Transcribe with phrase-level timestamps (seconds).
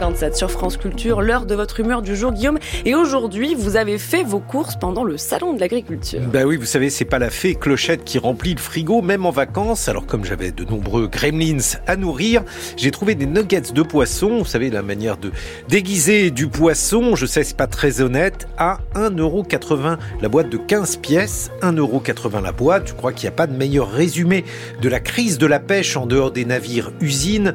[0.00, 2.60] 27 sur France Culture, l'heure de votre humeur du jour, Guillaume.
[2.84, 6.20] Et aujourd'hui, vous avez fait vos courses pendant le salon de l'agriculture.
[6.32, 9.32] Bah oui, vous savez, c'est pas la fée clochette qui remplit le frigo, même en
[9.32, 9.88] vacances.
[9.88, 12.44] Alors, comme j'avais de nombreux gremlins à nourrir,
[12.76, 14.38] j'ai trouvé des nuggets de poisson.
[14.38, 15.32] Vous savez, la manière de
[15.68, 20.98] déguiser du poisson, je sais, c'est pas très honnête, à 1,80€ la boîte de 15
[20.98, 22.86] pièces, 1,80€ la boîte.
[22.86, 24.44] Je crois qu'il n'y a pas de meilleur résumé
[24.80, 27.52] de la crise de la pêche en dehors des navires usines,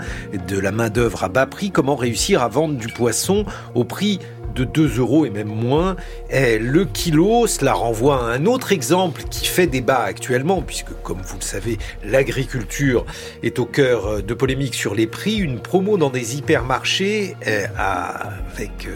[0.50, 1.72] de la main-d'œuvre à bas prix?
[1.72, 3.46] Comment réussir à vendre du poisson
[3.76, 4.20] au prix
[4.54, 5.96] de 2 euros et même moins.
[6.30, 11.22] Et le kilo, cela renvoie à un autre exemple qui fait débat actuellement, puisque comme
[11.22, 13.06] vous le savez, l'agriculture
[13.42, 15.38] est au cœur de polémiques sur les prix.
[15.38, 18.92] Une promo dans des hypermarchés euh, avec euh,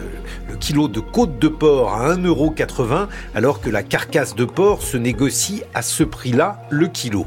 [0.48, 4.96] le kilo de côte de porc à 1,80€, alors que la carcasse de porc se
[4.96, 7.26] négocie à ce prix-là, le kilo.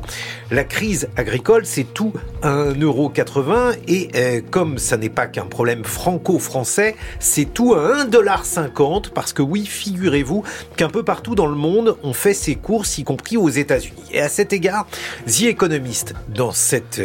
[0.50, 5.84] La crise agricole, c'est tout à 1,80€ et euh, comme ça n'est pas qu'un problème
[5.84, 8.05] franco-français, c'est tout à 1
[8.43, 10.44] 50 parce que oui, figurez-vous
[10.77, 14.03] qu'un peu partout dans le monde, on fait ses courses, y compris aux États-Unis.
[14.11, 14.88] Et à cet égard,
[15.27, 17.02] The Economist, dans cette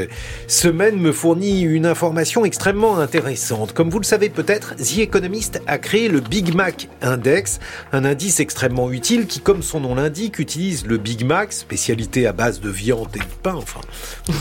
[0.47, 3.73] semaine, me fournit une information extrêmement intéressante.
[3.73, 7.59] Comme vous le savez peut-être, The Economist a créé le Big Mac Index,
[7.93, 12.33] un indice extrêmement utile qui, comme son nom l'indique, utilise le Big Mac, spécialité à
[12.33, 13.81] base de viande et de pain, enfin,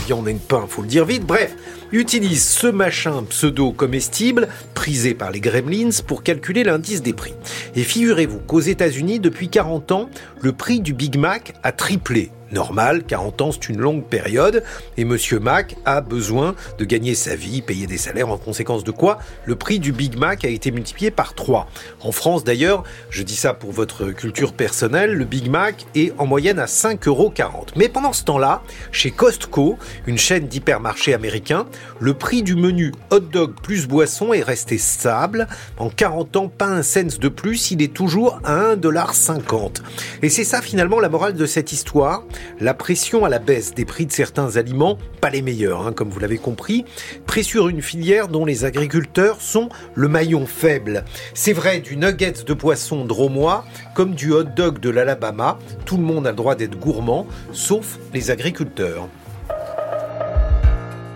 [0.06, 1.54] viande et de pain, faut le dire vite, bref,
[1.92, 7.34] utilise ce machin pseudo-comestible, prisé par les gremlins, pour calculer l'indice des prix.
[7.74, 10.10] Et figurez-vous qu'aux États-Unis, depuis 40 ans,
[10.42, 12.30] le prix du Big Mac a triplé.
[12.52, 14.62] Normal, 40 ans c'est une longue période,
[14.96, 18.90] et Monsieur Mac a besoin de gagner sa vie, payer des salaires, en conséquence de
[18.90, 21.68] quoi le prix du Big Mac a été multiplié par 3.
[22.00, 26.26] En France d'ailleurs, je dis ça pour votre culture personnelle, le Big Mac est en
[26.26, 27.32] moyenne à 5,40 euros.
[27.76, 31.66] Mais pendant ce temps-là, chez Costco, une chaîne d'hypermarchés américains,
[32.00, 35.48] le prix du menu hot dog plus boisson est resté stable.
[35.78, 39.82] En 40 ans, pas un cent de plus, il est toujours à 1,50$.
[40.22, 42.22] Et c'est ça finalement la morale de cette histoire
[42.60, 46.10] la pression à la baisse des prix de certains aliments, pas les meilleurs, hein, comme
[46.10, 46.84] vous l'avez compris,
[47.26, 51.04] pressure une filière dont les agriculteurs sont le maillon faible.
[51.34, 53.64] C'est vrai du nuggets de poisson dromois
[53.94, 57.98] comme du hot dog de l'Alabama, tout le monde a le droit d'être gourmand, sauf
[58.12, 59.08] les agriculteurs.